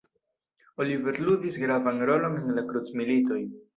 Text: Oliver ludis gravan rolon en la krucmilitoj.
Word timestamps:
Oliver 0.83 1.19
ludis 1.27 1.59
gravan 1.65 2.01
rolon 2.11 2.41
en 2.41 2.51
la 2.61 2.65
krucmilitoj. 2.73 3.39